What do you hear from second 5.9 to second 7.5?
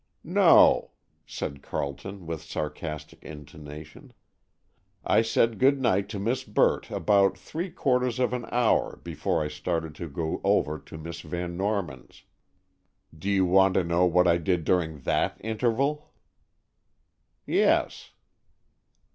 to Miss Burt about